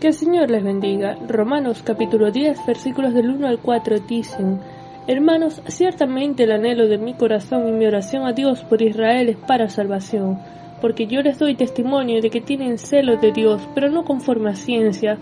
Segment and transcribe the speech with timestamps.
[0.00, 1.16] Que el Señor les bendiga.
[1.26, 4.60] Romanos capítulo 10 versículos del 1 al 4 dicen,
[5.06, 9.38] Hermanos, ciertamente el anhelo de mi corazón y mi oración a Dios por Israel es
[9.38, 10.38] para salvación,
[10.82, 14.54] porque yo les doy testimonio de que tienen celo de Dios, pero no conforme a
[14.54, 15.16] ciencia,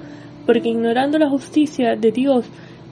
[0.45, 2.45] porque ignorando la justicia de Dios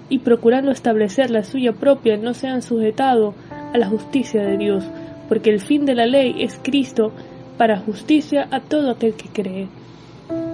[0.09, 4.85] y procurando establecer la suya propia, no se han sujetado a la justicia de Dios,
[5.29, 7.11] porque el fin de la ley es Cristo
[7.59, 9.83] para justicia a todo aquel que cree.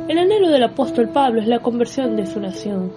[0.09, 2.91] El anhelo del apóstol Pablo es la conversión de su nación.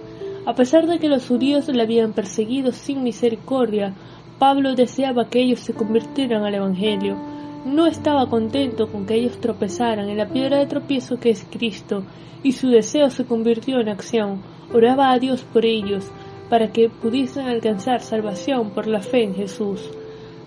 [0.46, 3.92] A pesar de que los judíos le habían perseguido sin misericordia,
[4.38, 7.18] Pablo deseaba que ellos se convirtieran al Evangelio.
[7.66, 12.02] No estaba contento con que ellos tropezaran en la piedra de tropiezo que es Cristo,
[12.42, 14.40] y su deseo se convirtió en acción.
[14.72, 16.10] Oraba a Dios por ellos,
[16.48, 19.86] para que pudiesen alcanzar salvación por la fe en Jesús.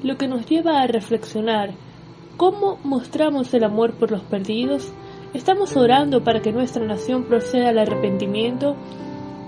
[0.01, 1.75] Lo que nos lleva a reflexionar,
[2.37, 4.91] ¿cómo mostramos el amor por los perdidos?
[5.35, 8.77] ¿Estamos orando para que nuestra nación proceda al arrepentimiento?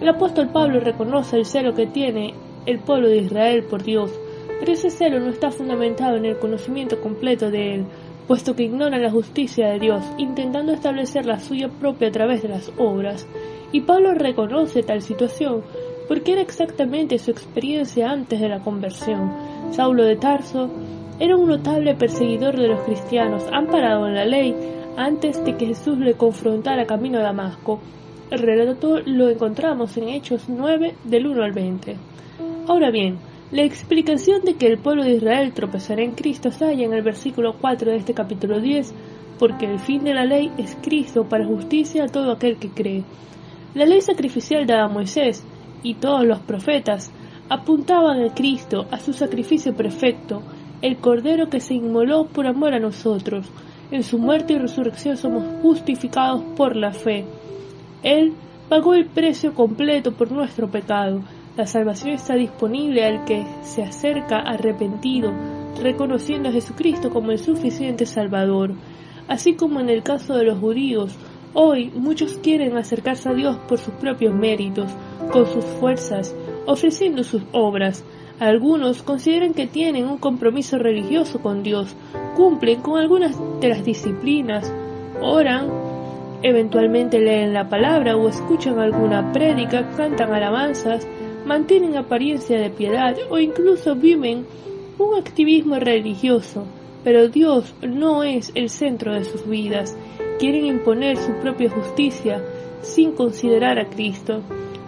[0.01, 2.33] El apóstol Pablo reconoce el celo que tiene
[2.65, 4.11] el pueblo de Israel por Dios,
[4.59, 7.85] pero ese celo no está fundamentado en el conocimiento completo de Él,
[8.27, 12.49] puesto que ignora la justicia de Dios, intentando establecer la suya propia a través de
[12.49, 13.25] las obras.
[13.71, 15.63] Y Pablo reconoce tal situación,
[16.09, 19.31] porque era exactamente su experiencia antes de la conversión.
[19.71, 20.69] Saulo de Tarso
[21.17, 24.53] era un notable perseguidor de los cristianos, amparado en la ley,
[24.97, 27.79] antes de que Jesús le confrontara camino a Damasco.
[28.31, 31.95] El relato lo encontramos en Hechos 9 del 1 al 20.
[32.67, 33.19] Ahora bien,
[33.51, 37.03] la explicación de que el pueblo de Israel tropezará en Cristo se halla en el
[37.03, 38.93] versículo 4 de este capítulo 10,
[39.39, 43.03] porque el fin de la ley es Cristo para justicia a todo aquel que cree.
[43.75, 45.45] La ley sacrificial dada a Moisés
[45.83, 47.11] y todos los profetas
[47.49, 50.41] apuntaban a Cristo, a su sacrificio perfecto,
[50.81, 53.47] el Cordero que se inmoló por amor a nosotros,
[53.91, 57.25] en su muerte y resurrección somos justificados por la fe.
[58.03, 58.33] Él
[58.69, 61.21] pagó el precio completo por nuestro pecado.
[61.55, 65.31] La salvación está disponible al que se acerca arrepentido,
[65.81, 68.73] reconociendo a Jesucristo como el suficiente Salvador.
[69.27, 71.15] Así como en el caso de los judíos,
[71.53, 74.91] hoy muchos quieren acercarse a Dios por sus propios méritos,
[75.31, 78.03] con sus fuerzas, ofreciendo sus obras.
[78.39, 81.95] Algunos consideran que tienen un compromiso religioso con Dios,
[82.35, 84.71] cumplen con algunas de las disciplinas,
[85.21, 85.69] oran,
[86.43, 91.07] eventualmente leen la palabra o escuchan alguna prédica, cantan alabanzas,
[91.45, 94.45] mantienen apariencia de piedad o incluso viven
[94.99, 96.65] un activismo religioso,
[97.03, 99.97] pero Dios no es el centro de sus vidas.
[100.37, 102.43] Quieren imponer su propia justicia
[102.81, 104.41] sin considerar a Cristo.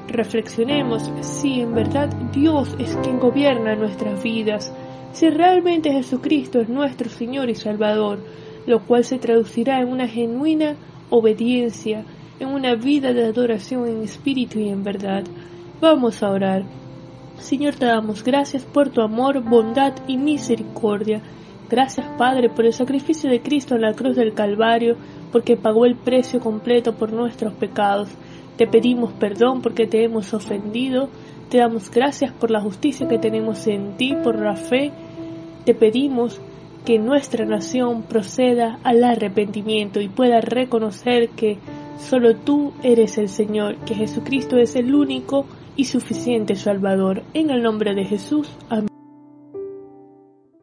[0.10, 4.74] Reflexionemos si en verdad Dios es quien gobierna nuestras vidas
[5.12, 8.20] si realmente Jesucristo es nuestro Señor y Salvador,
[8.68, 10.76] lo cual se traducirá en una genuina
[11.10, 12.06] obediencia,
[12.40, 15.24] en una vida de adoración en espíritu y en verdad.
[15.82, 16.64] Vamos a orar.
[17.40, 21.22] Señor, te damos gracias por tu amor, bondad y misericordia.
[21.70, 24.96] Gracias, Padre, por el sacrificio de Cristo en la cruz del Calvario,
[25.32, 28.10] porque pagó el precio completo por nuestros pecados.
[28.60, 31.10] Te pedimos perdón porque te hemos ofendido
[31.50, 34.92] te damos gracias por la justicia que tenemos en ti, por la fe.
[35.66, 36.40] Te pedimos
[36.86, 41.58] que nuestra nación proceda al arrepentimiento y pueda reconocer que
[42.00, 47.24] solo tú eres el Señor, que Jesucristo es el único y suficiente Salvador.
[47.34, 48.48] En el nombre de Jesús.
[48.70, 48.89] Amén.